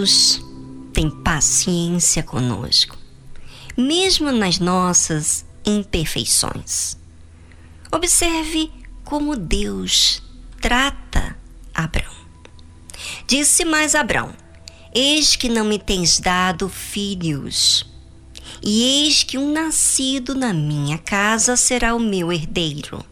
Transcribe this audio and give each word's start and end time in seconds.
Deus 0.00 0.42
tem 0.94 1.10
paciência 1.10 2.22
conosco, 2.22 2.96
mesmo 3.76 4.32
nas 4.32 4.58
nossas 4.58 5.44
imperfeições. 5.62 6.96
Observe 7.92 8.72
como 9.04 9.36
Deus 9.36 10.22
trata 10.58 11.36
Abraão. 11.74 12.14
Disse 13.26 13.62
mais 13.66 13.94
Abraão: 13.94 14.32
Eis 14.94 15.36
que 15.36 15.50
não 15.50 15.66
me 15.66 15.78
tens 15.78 16.18
dado 16.18 16.66
filhos, 16.70 17.84
e 18.62 19.04
eis 19.04 19.22
que 19.22 19.36
um 19.36 19.52
nascido 19.52 20.34
na 20.34 20.54
minha 20.54 20.96
casa 20.96 21.58
será 21.58 21.94
o 21.94 22.00
meu 22.00 22.32
herdeiro. 22.32 23.04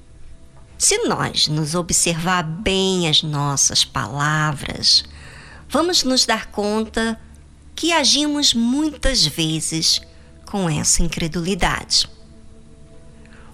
Se 0.79 1.07
nós 1.07 1.49
nos 1.49 1.75
observar 1.75 2.43
bem 2.45 3.11
as 3.11 3.23
nossas 3.23 3.85
palavras, 3.85 5.05
vamos 5.69 6.03
nos 6.03 6.25
dar 6.25 6.47
conta 6.47 7.21
que 7.75 7.93
agimos 7.93 8.55
muitas 8.55 9.25
vezes 9.25 10.01
com 10.47 10.69
essa 10.69 11.03
incredulidade. 11.03 12.09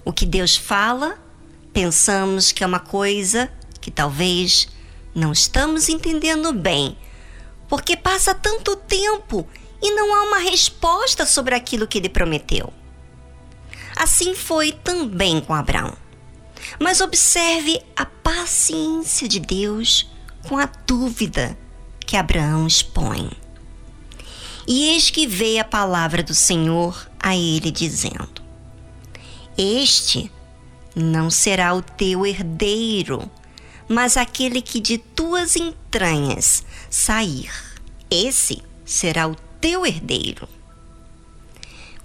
O 0.05 0.13
que 0.13 0.25
Deus 0.25 0.57
fala, 0.57 1.19
pensamos 1.73 2.53
que 2.53 2.63
é 2.63 2.67
uma 2.67 2.81
coisa 2.81 3.51
que 3.81 3.91
talvez 3.91 4.69
não 5.15 5.33
estamos 5.33 5.89
entendendo 5.89 6.53
bem, 6.53 6.97
porque 7.69 7.97
passa 7.97 8.35
tanto 8.35 8.77
tempo 8.77 9.47
e 9.83 9.91
não 9.91 10.15
há 10.15 10.23
uma 10.23 10.39
resposta 10.39 11.27
sobre 11.27 11.55
aquilo 11.55 11.87
que 11.87 11.99
ele 11.99 12.09
prometeu. 12.09 12.73
Assim 13.97 14.35
foi 14.35 14.73
também 14.73 15.41
com 15.41 15.55
Abraão. 15.55 15.97
Mas 16.81 17.01
observe 17.01 17.81
a 17.95 18.07
paciência 18.07 19.29
de 19.29 19.39
Deus 19.39 20.11
com 20.49 20.57
a 20.57 20.67
dúvida 20.87 21.57
que 22.07 22.17
Abraão 22.17 22.67
expõe. 22.67 23.31
E 24.67 24.91
eis 24.91 25.11
que 25.11 25.27
veio 25.27 25.61
a 25.61 25.65
palavra 25.65 26.23
do 26.23 26.35
Senhor 26.35 27.11
a 27.21 27.37
ele, 27.37 27.71
dizendo: 27.71 28.43
Este 29.57 30.31
não 30.95 31.31
será 31.31 31.75
o 31.75 31.83
teu 31.83 32.25
herdeiro, 32.25 33.31
mas 33.89 34.17
aquele 34.17 34.63
que 34.63 34.81
de 34.81 34.99
tuas 34.99 35.57
entranhas 35.57 36.65
sair. 36.89 37.51
Esse 38.11 38.63
será 38.85 39.29
o 39.29 39.35
teu 39.61 39.85
herdeiro. 39.85 40.49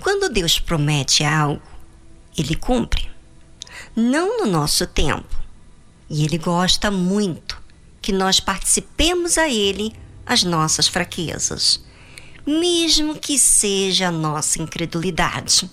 Quando 0.01 0.31
Deus 0.31 0.59
promete 0.59 1.23
algo, 1.23 1.61
ele 2.37 2.55
cumpre. 2.55 3.09
Não 3.95 4.39
no 4.39 4.51
nosso 4.51 4.87
tempo. 4.87 5.37
E 6.09 6.23
ele 6.23 6.37
gosta 6.37 6.89
muito 6.89 7.61
que 8.01 8.11
nós 8.11 8.39
participemos 8.39 9.37
a 9.37 9.49
Ele 9.49 9.93
as 10.25 10.43
nossas 10.43 10.87
fraquezas, 10.87 11.83
mesmo 12.45 13.15
que 13.15 13.37
seja 13.37 14.07
a 14.07 14.11
nossa 14.11 14.61
incredulidade. 14.61 15.69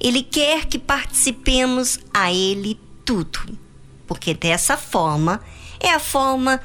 Ele 0.00 0.22
quer 0.22 0.64
que 0.64 0.78
participemos 0.78 1.98
a 2.12 2.32
Ele 2.32 2.80
tudo, 3.04 3.58
porque 4.06 4.34
dessa 4.34 4.76
forma 4.76 5.42
é 5.78 5.90
a 5.90 5.98
forma 5.98 6.60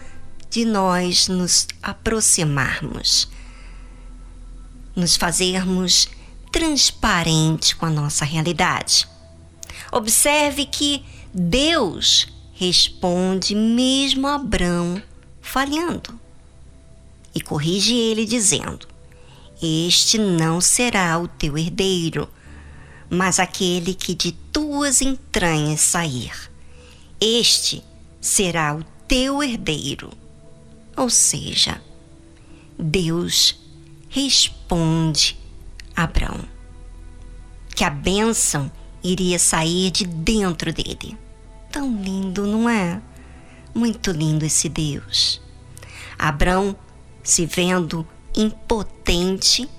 de 0.49 0.65
nós 0.65 1.27
nos 1.27 1.67
aproximarmos, 1.81 3.29
nos 4.95 5.15
fazermos 5.15 6.09
transparente 6.51 7.75
com 7.75 7.85
a 7.85 7.89
nossa 7.89 8.25
realidade. 8.25 9.07
Observe 9.91 10.65
que 10.65 11.05
Deus 11.33 12.27
responde 12.61 13.55
mesmo 13.55 14.27
Abrão 14.27 15.01
falhando. 15.41 16.13
E 17.33 17.41
corrige 17.41 17.95
ele, 17.95 18.23
dizendo: 18.23 18.87
Este 19.59 20.19
não 20.19 20.61
será 20.61 21.17
o 21.19 21.27
teu 21.27 21.57
herdeiro, 21.57 22.29
mas 23.09 23.39
aquele 23.39 23.95
que 23.95 24.13
de 24.13 24.33
tuas 24.53 25.01
entranhas 25.01 25.81
sair. 25.81 26.33
Este 27.19 27.83
será 28.19 28.75
o 28.75 28.83
teu 29.07 29.41
herdeiro. 29.41 30.11
Ou 30.95 31.09
seja, 31.09 31.81
Deus 32.77 33.59
responde 34.07 35.35
a 35.95 36.03
Abraão 36.03 36.41
que 37.75 37.83
a 37.83 37.89
bênção 37.89 38.71
iria 39.03 39.39
sair 39.39 39.89
de 39.89 40.05
dentro 40.05 40.71
dele. 40.71 41.17
Tão 41.71 41.95
lindo, 41.95 42.45
não 42.45 42.69
é? 42.69 43.01
Muito 43.73 44.11
lindo 44.11 44.45
esse 44.45 44.67
Deus. 44.67 45.41
Abrão 46.19 46.75
se 47.23 47.45
vendo 47.45 48.05
impotente 48.35 49.69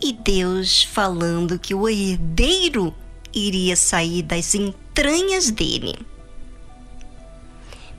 e 0.00 0.12
Deus 0.12 0.82
falando 0.82 1.58
que 1.58 1.74
o 1.74 1.88
herdeiro 1.88 2.94
iria 3.32 3.76
sair 3.76 4.22
das 4.22 4.54
entranhas 4.54 5.50
dele. 5.50 5.94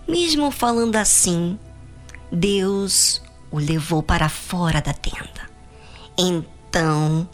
Mesmo 0.07 0.51
falando 0.51 0.95
assim, 0.95 1.59
Deus 2.31 3.21
o 3.51 3.57
levou 3.57 4.03
para 4.03 4.29
fora 4.29 4.81
da 4.81 4.93
tenda. 4.93 5.49
Então, 6.17 7.27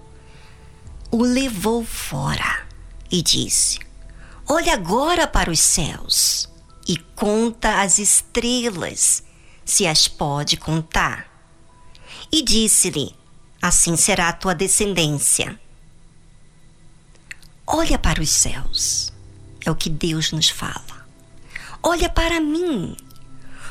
o 1.11 1.23
levou 1.23 1.83
fora 1.83 2.65
e 3.11 3.21
disse: 3.21 3.79
Olha 4.53 4.73
agora 4.73 5.25
para 5.25 5.49
os 5.49 5.61
céus 5.61 6.49
e 6.85 6.97
conta 6.97 7.81
as 7.81 7.99
estrelas, 7.99 9.23
se 9.63 9.87
as 9.87 10.09
pode 10.09 10.57
contar. 10.57 11.25
E 12.29 12.41
disse-lhe: 12.41 13.15
Assim 13.61 13.95
será 13.95 14.27
a 14.27 14.33
tua 14.33 14.53
descendência. 14.53 15.57
Olha 17.65 17.97
para 17.97 18.21
os 18.21 18.29
céus, 18.29 19.13
é 19.65 19.71
o 19.71 19.75
que 19.75 19.89
Deus 19.89 20.33
nos 20.33 20.49
fala. 20.49 21.07
Olha 21.81 22.09
para 22.09 22.41
mim. 22.41 22.97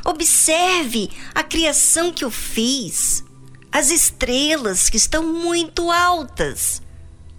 Observe 0.03 1.11
a 1.35 1.43
criação 1.43 2.11
que 2.11 2.25
eu 2.25 2.31
fiz, 2.31 3.23
as 3.71 3.91
estrelas 3.91 4.89
que 4.89 4.97
estão 4.97 5.31
muito 5.31 5.91
altas. 5.91 6.81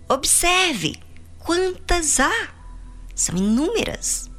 Observe 0.07 1.01
quantas 1.39 2.19
há 2.19 2.60
são 3.21 3.35
inúmeras. 3.37 4.29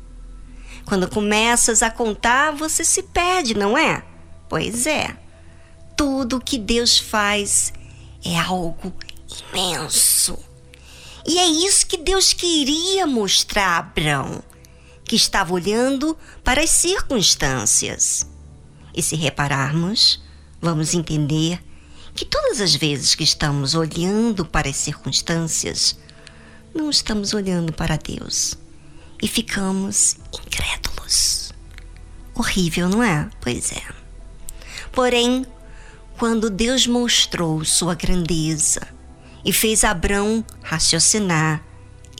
Quando 0.84 1.08
começas 1.08 1.82
a 1.82 1.90
contar, 1.90 2.52
você 2.52 2.84
se 2.84 3.02
perde, 3.02 3.54
não 3.54 3.78
é? 3.78 4.04
Pois 4.48 4.86
é. 4.86 5.16
Tudo 5.96 6.40
que 6.40 6.58
Deus 6.58 6.98
faz 6.98 7.72
é 8.24 8.36
algo 8.38 8.92
imenso. 9.52 10.38
E 11.24 11.38
é 11.38 11.46
isso 11.46 11.86
que 11.86 11.96
Deus 11.96 12.32
queria 12.32 13.06
mostrar 13.06 13.68
a 13.68 13.78
Abraão, 13.78 14.42
que 15.04 15.14
estava 15.14 15.54
olhando 15.54 16.18
para 16.42 16.62
as 16.62 16.70
circunstâncias. 16.70 18.26
E 18.94 19.00
se 19.02 19.14
repararmos, 19.14 20.20
vamos 20.60 20.92
entender 20.92 21.62
que 22.14 22.24
todas 22.24 22.60
as 22.60 22.74
vezes 22.74 23.14
que 23.14 23.24
estamos 23.24 23.74
olhando 23.74 24.44
para 24.44 24.68
as 24.68 24.76
circunstâncias, 24.76 25.96
não 26.74 26.90
estamos 26.90 27.32
olhando 27.32 27.72
para 27.72 27.96
Deus 27.96 28.60
e 29.22 29.28
ficamos 29.28 30.16
incrédulos. 30.34 31.52
Horrível, 32.34 32.88
não 32.88 33.02
é? 33.02 33.30
Pois 33.40 33.70
é. 33.70 33.82
Porém, 34.90 35.46
quando 36.18 36.50
Deus 36.50 36.86
mostrou 36.86 37.64
sua 37.64 37.94
grandeza 37.94 38.80
e 39.44 39.52
fez 39.52 39.84
Abrão 39.84 40.44
raciocinar, 40.62 41.64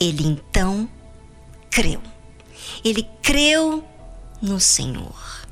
ele 0.01 0.25
então 0.25 0.89
creu. 1.71 2.01
Ele 2.85 3.07
creu 3.21 3.85
no 4.41 4.61
Senhor 4.61 5.47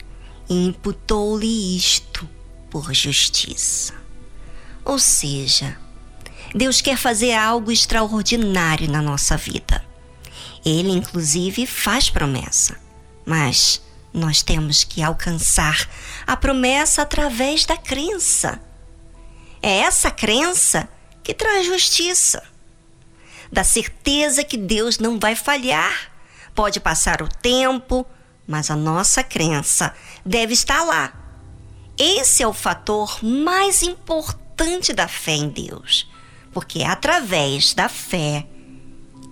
e 0.49 0.67
imputou-lhe 0.67 1.76
isto 1.76 2.29
por 2.70 2.93
justiça. 2.94 3.94
Ou 4.85 4.99
seja, 4.99 5.76
Deus 6.55 6.81
quer 6.81 6.96
fazer 6.96 7.32
algo 7.32 7.70
extraordinário 7.70 8.91
na 8.91 9.03
nossa 9.03 9.37
vida. 9.37 9.90
Ele, 10.65 10.91
inclusive, 10.91 11.67
faz 11.67 12.11
promessa, 12.11 12.79
mas 13.25 13.81
nós 14.12 14.43
temos 14.43 14.85
que 14.85 15.03
alcançar 15.03 15.89
a 16.27 16.37
promessa 16.37 17.03
através 17.03 17.65
da 17.65 17.77
crença. 17.77 18.61
É 19.62 19.79
essa 19.79 20.11
crença 20.11 20.89
que 21.23 21.33
traz 21.33 21.67
justiça, 21.67 22.43
da 23.53 23.65
certeza 23.65 24.45
que 24.45 24.57
Deus 24.57 24.99
não 24.99 25.19
vai 25.19 25.35
falhar. 25.35 26.11
Pode 26.55 26.81
passar 26.81 27.23
o 27.23 27.29
tempo, 27.29 28.06
mas 28.47 28.71
a 28.71 28.77
nossa 28.77 29.23
crença 29.23 29.95
deve 30.25 30.53
estar 30.53 30.83
lá. 30.83 31.13
Esse 31.97 32.43
é 32.43 32.49
o 32.49 32.53
fator 32.53 33.23
mais 33.23 33.83
importante 33.83 34.93
da 34.93 35.06
fé 35.06 35.33
em 35.33 35.49
Deus, 35.49 36.11
porque 36.53 36.81
é 36.81 36.87
através 36.87 37.75
da 37.75 37.89
fé 37.89 38.47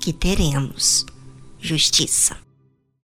que 0.00 0.12
teremos 0.12 1.04
justiça. 1.60 2.36